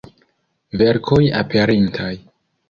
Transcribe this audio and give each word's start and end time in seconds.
Verkoj 0.81 1.19
aperintaj. 1.41 2.11